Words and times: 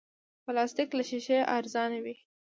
پلاستيک 0.45 0.89
له 0.97 1.03
شیشې 1.09 1.39
ارزانه 1.57 1.99
وي. 2.03 2.15